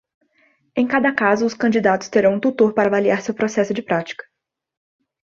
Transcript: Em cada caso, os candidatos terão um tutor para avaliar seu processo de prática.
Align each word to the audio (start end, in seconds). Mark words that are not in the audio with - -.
Em 0.75 0.87
cada 0.87 1.13
caso, 1.13 1.45
os 1.45 1.53
candidatos 1.53 2.09
terão 2.09 2.33
um 2.33 2.39
tutor 2.39 2.73
para 2.73 2.87
avaliar 2.87 3.21
seu 3.21 3.35
processo 3.35 3.71
de 3.71 3.83
prática. 3.83 4.23